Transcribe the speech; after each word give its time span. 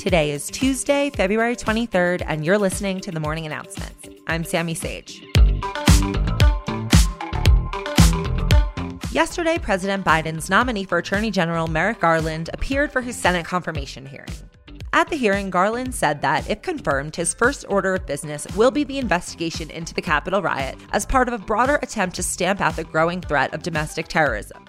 Today 0.00 0.30
is 0.30 0.46
Tuesday, 0.46 1.10
February 1.10 1.54
23rd, 1.54 2.22
and 2.26 2.42
you're 2.42 2.56
listening 2.56 3.00
to 3.00 3.10
the 3.10 3.20
morning 3.20 3.44
announcements. 3.44 4.08
I'm 4.26 4.44
Sammy 4.44 4.72
Sage. 4.72 5.22
Yesterday, 9.12 9.58
President 9.58 10.02
Biden's 10.02 10.48
nominee 10.48 10.84
for 10.84 10.96
Attorney 10.96 11.30
General 11.30 11.66
Merrick 11.66 12.00
Garland 12.00 12.48
appeared 12.54 12.90
for 12.90 13.02
his 13.02 13.14
Senate 13.14 13.44
confirmation 13.44 14.06
hearing. 14.06 14.30
At 14.94 15.10
the 15.10 15.16
hearing, 15.16 15.50
Garland 15.50 15.94
said 15.94 16.22
that, 16.22 16.48
if 16.48 16.62
confirmed, 16.62 17.14
his 17.14 17.34
first 17.34 17.66
order 17.68 17.92
of 17.92 18.06
business 18.06 18.46
will 18.56 18.70
be 18.70 18.84
the 18.84 18.96
investigation 18.96 19.68
into 19.68 19.92
the 19.92 20.00
Capitol 20.00 20.40
riot 20.40 20.78
as 20.92 21.04
part 21.04 21.28
of 21.28 21.34
a 21.34 21.44
broader 21.44 21.78
attempt 21.82 22.16
to 22.16 22.22
stamp 22.22 22.62
out 22.62 22.74
the 22.74 22.84
growing 22.84 23.20
threat 23.20 23.52
of 23.52 23.62
domestic 23.62 24.08
terrorism. 24.08 24.64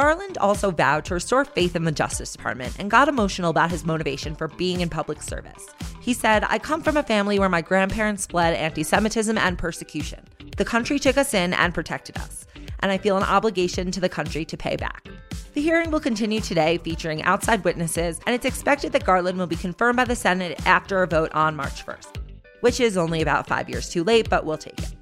Garland 0.00 0.38
also 0.38 0.70
vowed 0.70 1.04
to 1.04 1.12
restore 1.12 1.44
faith 1.44 1.76
in 1.76 1.84
the 1.84 1.92
Justice 1.92 2.32
Department 2.32 2.74
and 2.78 2.90
got 2.90 3.06
emotional 3.06 3.50
about 3.50 3.70
his 3.70 3.84
motivation 3.84 4.34
for 4.34 4.48
being 4.48 4.80
in 4.80 4.88
public 4.88 5.20
service. 5.20 5.66
He 6.00 6.14
said, 6.14 6.42
I 6.48 6.58
come 6.58 6.82
from 6.82 6.96
a 6.96 7.02
family 7.02 7.38
where 7.38 7.50
my 7.50 7.60
grandparents 7.60 8.24
fled 8.24 8.54
anti 8.54 8.82
Semitism 8.82 9.36
and 9.36 9.58
persecution. 9.58 10.24
The 10.56 10.64
country 10.64 10.98
took 10.98 11.18
us 11.18 11.34
in 11.34 11.52
and 11.52 11.74
protected 11.74 12.16
us, 12.16 12.46
and 12.78 12.90
I 12.90 12.96
feel 12.96 13.18
an 13.18 13.24
obligation 13.24 13.90
to 13.90 14.00
the 14.00 14.08
country 14.08 14.46
to 14.46 14.56
pay 14.56 14.76
back. 14.76 15.06
The 15.52 15.60
hearing 15.60 15.90
will 15.90 16.00
continue 16.00 16.40
today, 16.40 16.78
featuring 16.78 17.22
outside 17.24 17.62
witnesses, 17.62 18.20
and 18.24 18.34
it's 18.34 18.46
expected 18.46 18.92
that 18.92 19.04
Garland 19.04 19.36
will 19.36 19.46
be 19.46 19.54
confirmed 19.54 19.98
by 19.98 20.06
the 20.06 20.16
Senate 20.16 20.66
after 20.66 21.02
a 21.02 21.06
vote 21.06 21.30
on 21.32 21.56
March 21.56 21.84
1st, 21.84 22.16
which 22.60 22.80
is 22.80 22.96
only 22.96 23.20
about 23.20 23.46
five 23.46 23.68
years 23.68 23.90
too 23.90 24.02
late, 24.02 24.30
but 24.30 24.46
we'll 24.46 24.56
take 24.56 24.78
it. 24.78 24.94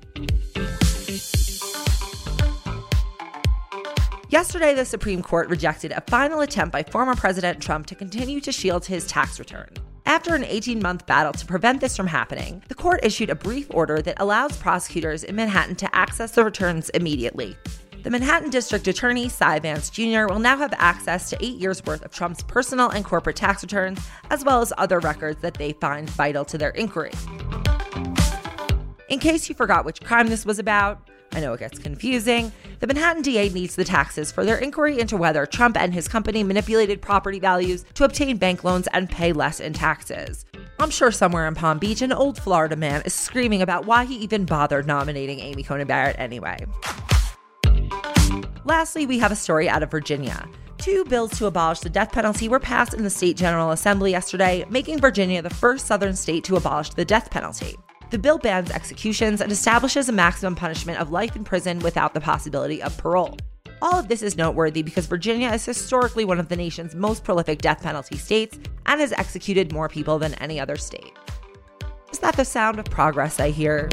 Yesterday, 4.30 4.74
the 4.74 4.84
Supreme 4.84 5.22
Court 5.22 5.48
rejected 5.48 5.90
a 5.90 6.02
final 6.02 6.40
attempt 6.40 6.70
by 6.70 6.82
former 6.82 7.14
President 7.14 7.62
Trump 7.62 7.86
to 7.86 7.94
continue 7.94 8.42
to 8.42 8.52
shield 8.52 8.84
his 8.84 9.06
tax 9.06 9.38
return. 9.38 9.70
After 10.04 10.34
an 10.34 10.44
18 10.44 10.82
month 10.82 11.06
battle 11.06 11.32
to 11.32 11.46
prevent 11.46 11.80
this 11.80 11.96
from 11.96 12.08
happening, 12.08 12.62
the 12.68 12.74
court 12.74 13.00
issued 13.02 13.30
a 13.30 13.34
brief 13.34 13.68
order 13.70 14.02
that 14.02 14.20
allows 14.20 14.54
prosecutors 14.58 15.24
in 15.24 15.34
Manhattan 15.34 15.76
to 15.76 15.96
access 15.96 16.32
the 16.32 16.44
returns 16.44 16.90
immediately. 16.90 17.56
The 18.02 18.10
Manhattan 18.10 18.50
District 18.50 18.86
Attorney, 18.86 19.30
Cy 19.30 19.60
Vance 19.60 19.88
Jr., 19.88 20.26
will 20.26 20.40
now 20.40 20.58
have 20.58 20.74
access 20.76 21.30
to 21.30 21.42
eight 21.42 21.56
years 21.56 21.82
worth 21.86 22.04
of 22.04 22.12
Trump's 22.12 22.42
personal 22.42 22.90
and 22.90 23.06
corporate 23.06 23.36
tax 23.36 23.62
returns, 23.62 23.98
as 24.28 24.44
well 24.44 24.60
as 24.60 24.74
other 24.76 25.00
records 25.00 25.40
that 25.40 25.54
they 25.54 25.72
find 25.72 26.08
vital 26.10 26.44
to 26.44 26.58
their 26.58 26.70
inquiry. 26.70 27.12
In 29.08 29.20
case 29.20 29.48
you 29.48 29.54
forgot 29.54 29.86
which 29.86 30.02
crime 30.02 30.26
this 30.26 30.44
was 30.44 30.58
about, 30.58 31.07
I 31.32 31.40
know 31.40 31.52
it 31.52 31.60
gets 31.60 31.78
confusing. 31.78 32.52
The 32.80 32.86
Manhattan 32.86 33.22
DA 33.22 33.48
needs 33.50 33.76
the 33.76 33.84
taxes 33.84 34.32
for 34.32 34.44
their 34.44 34.58
inquiry 34.58 34.98
into 34.98 35.16
whether 35.16 35.46
Trump 35.46 35.76
and 35.76 35.92
his 35.92 36.08
company 36.08 36.42
manipulated 36.42 37.02
property 37.02 37.38
values 37.38 37.84
to 37.94 38.04
obtain 38.04 38.36
bank 38.38 38.64
loans 38.64 38.88
and 38.92 39.10
pay 39.10 39.32
less 39.32 39.60
in 39.60 39.72
taxes. 39.72 40.46
I'm 40.80 40.90
sure 40.90 41.10
somewhere 41.10 41.46
in 41.46 41.54
Palm 41.54 41.78
Beach, 41.78 42.02
an 42.02 42.12
old 42.12 42.38
Florida 42.38 42.76
man 42.76 43.02
is 43.04 43.12
screaming 43.12 43.62
about 43.62 43.84
why 43.84 44.04
he 44.04 44.16
even 44.16 44.44
bothered 44.44 44.86
nominating 44.86 45.40
Amy 45.40 45.62
Coney 45.62 45.84
Barrett 45.84 46.16
anyway. 46.18 46.64
Lastly, 48.64 49.06
we 49.06 49.18
have 49.18 49.32
a 49.32 49.36
story 49.36 49.68
out 49.68 49.82
of 49.82 49.90
Virginia. 49.90 50.48
Two 50.78 51.04
bills 51.06 51.36
to 51.38 51.46
abolish 51.46 51.80
the 51.80 51.90
death 51.90 52.12
penalty 52.12 52.48
were 52.48 52.60
passed 52.60 52.94
in 52.94 53.02
the 53.02 53.10
state 53.10 53.36
General 53.36 53.72
Assembly 53.72 54.12
yesterday, 54.12 54.64
making 54.70 55.00
Virginia 55.00 55.42
the 55.42 55.50
first 55.50 55.86
southern 55.86 56.14
state 56.14 56.44
to 56.44 56.56
abolish 56.56 56.90
the 56.90 57.04
death 57.04 57.30
penalty. 57.30 57.76
The 58.10 58.18
bill 58.18 58.38
bans 58.38 58.70
executions 58.70 59.42
and 59.42 59.52
establishes 59.52 60.08
a 60.08 60.12
maximum 60.12 60.54
punishment 60.54 60.98
of 60.98 61.10
life 61.10 61.36
in 61.36 61.44
prison 61.44 61.78
without 61.80 62.14
the 62.14 62.20
possibility 62.20 62.82
of 62.82 62.96
parole. 62.96 63.36
All 63.82 63.98
of 63.98 64.08
this 64.08 64.22
is 64.22 64.34
noteworthy 64.34 64.82
because 64.82 65.04
Virginia 65.04 65.50
is 65.50 65.66
historically 65.66 66.24
one 66.24 66.40
of 66.40 66.48
the 66.48 66.56
nation's 66.56 66.94
most 66.94 67.22
prolific 67.22 67.60
death 67.60 67.82
penalty 67.82 68.16
states 68.16 68.58
and 68.86 68.98
has 69.00 69.12
executed 69.12 69.72
more 69.72 69.90
people 69.90 70.18
than 70.18 70.32
any 70.34 70.58
other 70.58 70.76
state. 70.76 71.12
Is 72.10 72.18
that 72.20 72.34
the 72.34 72.46
sound 72.46 72.78
of 72.78 72.86
progress 72.86 73.38
I 73.40 73.50
hear? 73.50 73.90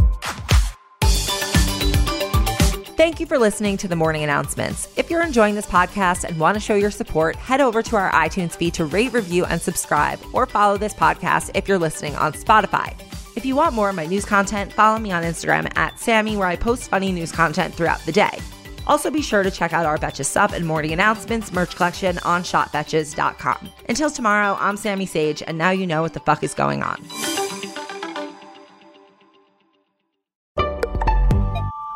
Thank 2.96 3.20
you 3.20 3.26
for 3.26 3.38
listening 3.38 3.76
to 3.78 3.90
the 3.90 3.98
morning 3.98 4.24
announcements. 4.24 4.88
If 4.98 5.10
you're 5.10 5.22
enjoying 5.22 5.56
this 5.56 5.68
podcast 5.68 6.24
and 6.24 6.40
want 6.40 6.56
to 6.56 6.62
show 6.62 6.76
your 6.76 6.90
support, 6.90 7.36
head 7.36 7.60
over 7.60 7.84
to 7.84 7.98
our 7.98 8.10
iTunes 8.12 8.54
feed 8.54 8.74
to 8.76 8.86
rate, 8.86 9.12
review, 9.12 9.44
and 9.44 9.62
subscribe, 9.62 10.20
or 10.32 10.46
follow 10.46 10.78
this 10.78 10.94
podcast 10.94 11.52
if 11.54 11.68
you're 11.68 11.78
listening 11.78 12.16
on 12.16 12.32
Spotify. 12.32 12.98
If 13.36 13.46
you 13.46 13.56
want 13.56 13.74
more 13.74 13.90
of 13.90 13.96
my 13.96 14.06
news 14.06 14.26
content, 14.26 14.72
follow 14.72 14.98
me 14.98 15.12
on 15.12 15.24
Instagram 15.24 15.70
at 15.78 16.00
Sammy, 16.00 16.38
where 16.38 16.48
I 16.48 16.56
post 16.56 16.90
funny 16.90 17.12
news 17.12 17.32
content 17.32 17.74
throughout 17.74 18.00
the 18.06 18.12
day. 18.12 18.40
Also, 18.88 19.12
be 19.12 19.22
sure 19.22 19.44
to 19.44 19.52
check 19.52 19.74
out 19.74 19.86
our 19.86 19.98
Betches 19.98 20.26
Sup 20.26 20.54
and 20.54 20.66
Morning 20.66 20.94
Announcements 20.94 21.52
merch 21.52 21.76
collection 21.76 22.18
on 22.20 22.44
shopbetches.com. 22.44 23.70
Until 23.90 24.10
tomorrow, 24.10 24.56
I'm 24.60 24.78
Sammy 24.78 25.06
Sage, 25.06 25.44
and 25.46 25.58
now 25.58 25.72
you 25.72 25.86
know 25.86 26.02
what 26.02 26.14
the 26.14 26.20
fuck 26.22 26.44
is 26.44 26.54
going 26.54 26.82
on. 26.84 27.04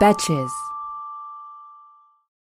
Betches. 0.01 0.68